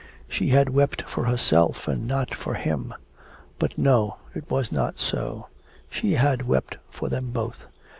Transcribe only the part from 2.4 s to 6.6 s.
him! But no, it was not so; she had